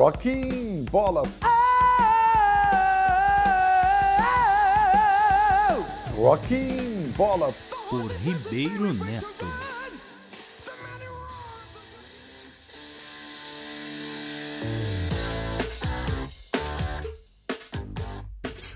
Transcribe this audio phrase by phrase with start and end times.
[0.00, 1.22] Rocking Bola.
[6.16, 7.52] Rocking Bola.
[7.90, 9.44] Por Ribeiro Neto.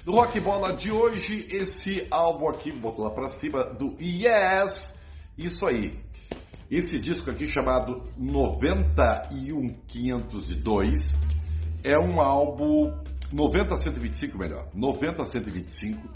[0.04, 4.94] No Rock Bola de hoje, esse álbum aqui, botou lá pra cima, do Yes.
[5.38, 5.98] Isso aí.
[6.70, 11.12] Esse disco aqui chamado 91502
[11.84, 12.92] é um álbum
[13.32, 16.10] 90-125 melhor, 90-125.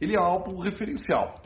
[0.00, 1.40] Ele é um álbum referencial.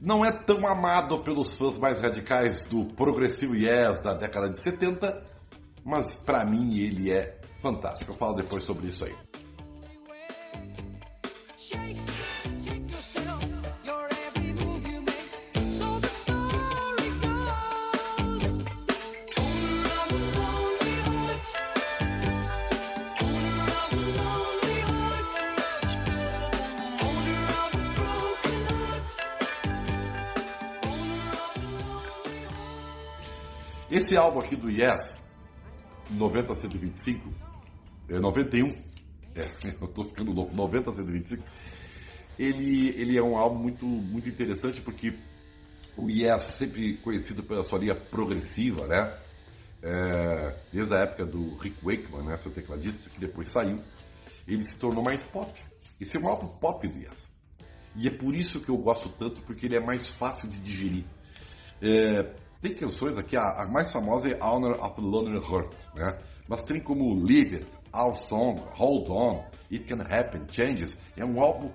[0.00, 5.24] Não é tão amado pelos fãs mais radicais do progressivo Yes da década de 70,
[5.84, 8.12] mas para mim ele é fantástico.
[8.12, 9.16] Eu falo depois sobre isso aí.
[11.56, 11.98] Shake,
[12.62, 12.75] shake
[33.88, 35.14] Esse álbum aqui do Yes,
[36.10, 37.32] 90 a 125,
[38.08, 39.44] é 91, é,
[39.80, 41.44] eu tô ficando louco, 90 a 125,
[42.36, 45.16] ele, ele é um álbum muito, muito interessante porque
[45.96, 49.18] o Yes, sempre conhecido pela sua linha progressiva, né?
[49.82, 53.80] É, desde a época do Rick Wakeman, né, seu tecladista, que depois saiu,
[54.48, 55.52] ele se tornou mais pop.
[56.00, 57.20] Esse é um álbum pop do Yes.
[57.94, 61.04] E é por isso que eu gosto tanto, porque ele é mais fácil de digerir.
[61.80, 66.18] É, tem canções aqui, a, a mais famosa é Honor of Lonely Heart, né?
[66.48, 70.96] Mas tem como Leave It, Our Song, Hold On, It Can Happen, Changes.
[71.16, 71.70] É um álbum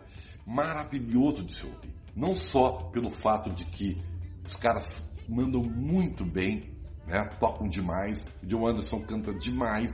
[0.45, 1.93] maravilhoso de se ouvir.
[2.15, 3.97] Não só pelo fato de que
[4.45, 4.85] os caras
[5.27, 6.71] mandam muito bem,
[7.05, 7.23] né?
[7.39, 9.91] Tocam demais, o John Anderson canta demais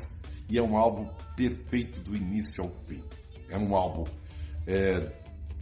[0.50, 3.04] e é um álbum perfeito do início ao fim.
[3.50, 4.04] É um álbum
[4.66, 5.11] é,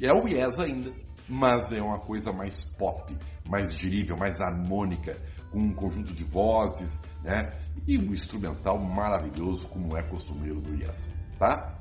[0.02, 0.92] é o Yes ainda,
[1.28, 5.20] mas é uma coisa mais pop, mais dirível, mais harmônica,
[5.52, 7.52] com um conjunto de vozes, né?
[7.88, 11.76] E um instrumental maravilhoso, como é costumeiro do Yes, tá?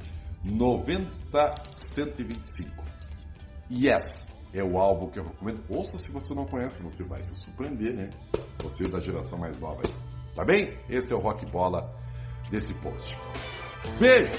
[0.45, 2.85] 90-125.
[3.71, 4.25] Yes
[4.55, 5.63] é o álbum que eu recomendo.
[5.69, 8.11] Ouça se você não conhece, você vai se surpreender, né?
[8.63, 9.93] Você da geração mais nova aí.
[10.35, 10.79] Tá bem?
[10.89, 11.93] Esse é o Rock Bola
[12.51, 13.15] desse post.
[13.99, 14.31] Beijo!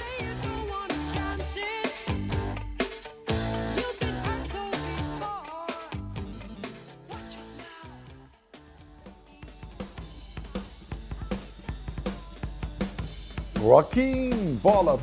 [13.60, 14.98] Rocking Bola.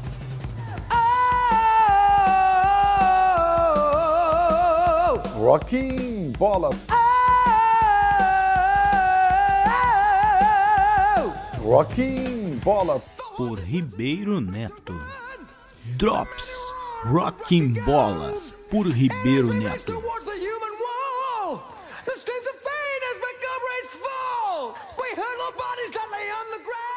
[5.35, 6.69] Rocking Bola.
[11.63, 13.01] Rocking Bola.
[13.35, 14.93] Por Ribeiro Neto.
[15.97, 16.55] Drops.
[17.05, 18.33] Rocking Bola.
[18.69, 20.01] Por Ribeiro Neto.
[24.97, 26.92] We hurdle bodies that lay on the ground.